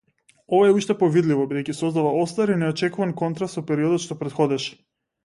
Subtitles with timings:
[0.59, 4.73] Ова е уште повидливо бидејќи создава остар и неочекуван контраст со периодот што претходеше.